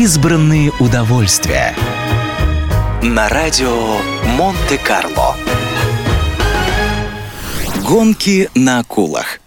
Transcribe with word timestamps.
Избранные 0.00 0.70
удовольствия. 0.78 1.74
На 3.02 3.28
радио 3.28 3.96
Монте-Карло. 4.36 5.34
Гонки 7.84 8.48
на 8.54 8.78
акулах. 8.78 9.40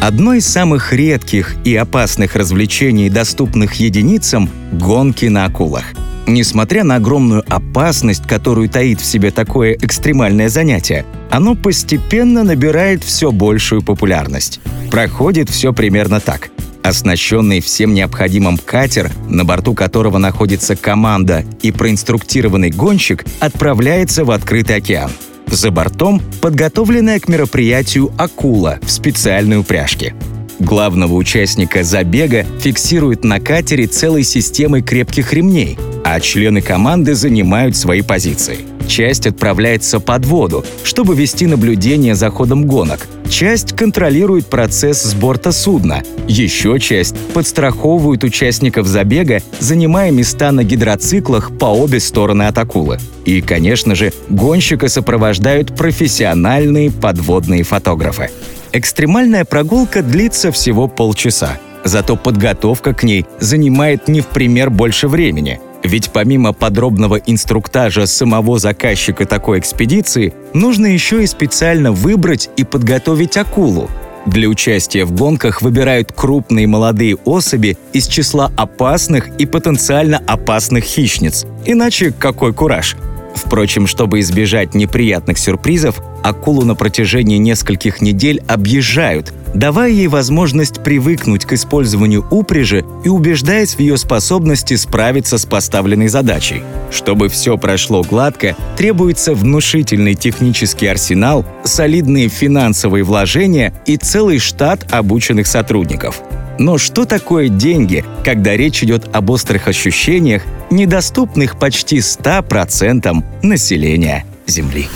Одно 0.00 0.32
из 0.32 0.46
самых 0.46 0.94
редких 0.94 1.56
и 1.62 1.76
опасных 1.76 2.36
развлечений, 2.36 3.10
доступных 3.10 3.74
единицам— 3.74 4.48
гонки 4.72 5.26
на 5.26 5.44
акулах. 5.44 5.84
Несмотря 6.26 6.82
на 6.82 6.94
огромную 6.94 7.44
опасность, 7.46 8.26
которую 8.26 8.70
таит 8.70 9.02
в 9.02 9.04
себе 9.04 9.30
такое 9.30 9.74
экстремальное 9.74 10.48
занятие, 10.48 11.04
оно 11.30 11.54
постепенно 11.54 12.44
набирает 12.44 13.04
все 13.04 13.30
большую 13.30 13.82
популярность. 13.82 14.58
Проходит 14.90 15.50
все 15.50 15.74
примерно 15.74 16.18
так. 16.18 16.50
Оснащенный 16.82 17.60
всем 17.60 17.92
необходимым 17.94 18.58
катер, 18.58 19.10
на 19.28 19.44
борту 19.44 19.74
которого 19.74 20.18
находится 20.18 20.76
команда 20.76 21.44
и 21.62 21.72
проинструктированный 21.72 22.70
гонщик, 22.70 23.24
отправляется 23.38 24.24
в 24.24 24.30
открытый 24.30 24.76
океан. 24.76 25.10
За 25.46 25.70
бортом 25.70 26.22
подготовленная 26.40 27.20
к 27.20 27.28
мероприятию 27.28 28.12
акула 28.16 28.78
в 28.82 28.90
специальной 28.90 29.58
упряжке. 29.58 30.14
Главного 30.60 31.14
участника 31.14 31.82
забега 31.82 32.46
фиксируют 32.60 33.24
на 33.24 33.40
катере 33.40 33.86
целой 33.86 34.22
системой 34.22 34.82
крепких 34.82 35.32
ремней, 35.32 35.78
а 36.04 36.20
члены 36.20 36.60
команды 36.60 37.14
занимают 37.14 37.76
свои 37.76 38.02
позиции. 38.02 38.69
Часть 38.90 39.28
отправляется 39.28 40.00
под 40.00 40.26
воду, 40.26 40.64
чтобы 40.82 41.14
вести 41.14 41.46
наблюдение 41.46 42.16
за 42.16 42.28
ходом 42.28 42.66
гонок. 42.66 43.06
Часть 43.28 43.76
контролирует 43.76 44.46
процесс 44.46 45.00
с 45.00 45.14
борта 45.14 45.52
судна. 45.52 46.02
Еще 46.26 46.80
часть 46.80 47.14
подстраховывает 47.32 48.24
участников 48.24 48.88
забега, 48.88 49.42
занимая 49.60 50.10
места 50.10 50.50
на 50.50 50.64
гидроциклах 50.64 51.56
по 51.56 51.66
обе 51.66 52.00
стороны 52.00 52.48
от 52.48 52.58
акулы. 52.58 52.98
И, 53.24 53.40
конечно 53.40 53.94
же, 53.94 54.12
гонщика 54.28 54.88
сопровождают 54.88 55.76
профессиональные 55.76 56.90
подводные 56.90 57.62
фотографы. 57.62 58.28
Экстремальная 58.72 59.44
прогулка 59.44 60.02
длится 60.02 60.50
всего 60.50 60.88
полчаса. 60.88 61.60
Зато 61.84 62.16
подготовка 62.16 62.92
к 62.92 63.04
ней 63.04 63.24
занимает 63.38 64.08
не 64.08 64.20
в 64.20 64.26
пример 64.26 64.68
больше 64.68 65.06
времени. 65.06 65.60
Ведь 65.82 66.10
помимо 66.10 66.52
подробного 66.52 67.16
инструктажа 67.16 68.06
самого 68.06 68.58
заказчика 68.58 69.24
такой 69.26 69.58
экспедиции, 69.58 70.34
нужно 70.52 70.86
еще 70.86 71.22
и 71.22 71.26
специально 71.26 71.90
выбрать 71.92 72.50
и 72.56 72.64
подготовить 72.64 73.36
акулу. 73.36 73.88
Для 74.26 74.48
участия 74.48 75.04
в 75.06 75.12
гонках 75.12 75.62
выбирают 75.62 76.12
крупные 76.12 76.66
молодые 76.66 77.16
особи 77.24 77.78
из 77.94 78.06
числа 78.06 78.52
опасных 78.56 79.28
и 79.38 79.46
потенциально 79.46 80.22
опасных 80.26 80.84
хищниц. 80.84 81.46
Иначе 81.64 82.12
какой 82.12 82.52
кураж? 82.52 82.96
Впрочем, 83.34 83.86
чтобы 83.86 84.20
избежать 84.20 84.74
неприятных 84.74 85.38
сюрпризов, 85.38 86.00
акулу 86.22 86.64
на 86.64 86.74
протяжении 86.74 87.38
нескольких 87.38 88.00
недель 88.00 88.42
объезжают, 88.46 89.32
давая 89.54 89.90
ей 89.90 90.06
возможность 90.06 90.82
привыкнуть 90.82 91.44
к 91.44 91.52
использованию 91.54 92.24
упряжи 92.30 92.84
и 93.04 93.08
убеждаясь 93.08 93.74
в 93.74 93.80
ее 93.80 93.96
способности 93.96 94.76
справиться 94.76 95.38
с 95.38 95.46
поставленной 95.46 96.08
задачей. 96.08 96.62
Чтобы 96.90 97.28
все 97.28 97.56
прошло 97.56 98.02
гладко, 98.02 98.56
требуется 98.76 99.34
внушительный 99.34 100.14
технический 100.14 100.86
арсенал, 100.86 101.44
солидные 101.64 102.28
финансовые 102.28 103.04
вложения 103.04 103.74
и 103.86 103.96
целый 103.96 104.38
штат 104.38 104.86
обученных 104.92 105.46
сотрудников. 105.46 106.22
Но 106.60 106.76
что 106.76 107.06
такое 107.06 107.48
деньги, 107.48 108.04
когда 108.22 108.54
речь 108.54 108.84
идет 108.84 109.08
об 109.16 109.30
острых 109.30 109.66
ощущениях, 109.66 110.42
недоступных 110.70 111.58
почти 111.58 112.00
100% 112.00 113.24
населения 113.42 114.26
Земли? 114.46 114.86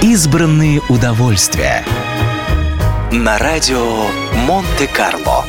Избранные 0.00 0.80
удовольствия. 0.88 1.84
На 3.12 3.36
радио 3.36 4.06
Монте-Карло. 4.46 5.44